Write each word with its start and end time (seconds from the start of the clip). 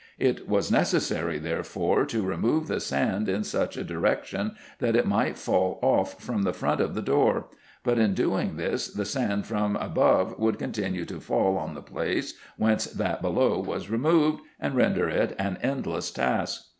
It 0.17 0.49
was 0.49 0.71
necessary, 0.71 1.37
therefore, 1.37 2.05
to 2.07 2.23
remove 2.23 2.65
the 2.67 2.79
sand 2.79 3.29
in 3.29 3.43
such 3.43 3.77
a 3.77 3.83
direction, 3.83 4.55
that 4.79 4.95
it 4.95 5.05
might 5.05 5.37
fall 5.37 5.77
off 5.83 6.19
from 6.19 6.41
the 6.41 6.53
front 6.55 6.81
of 6.81 6.95
the 6.95 7.03
door: 7.03 7.49
but 7.83 7.99
in 7.99 8.15
doing 8.15 8.55
this 8.57 8.87
the 8.91 9.05
sand 9.05 9.45
from 9.45 9.75
above 9.75 10.39
would 10.39 10.57
continue 10.57 11.05
to 11.05 11.19
fall 11.19 11.55
on 11.55 11.75
the 11.75 11.83
place 11.83 12.33
whence 12.57 12.85
that 12.85 13.21
below 13.21 13.59
was 13.59 13.91
removed, 13.91 14.41
and 14.59 14.73
render 14.75 15.07
it 15.07 15.35
an 15.37 15.59
endless 15.61 16.09
task. 16.09 16.63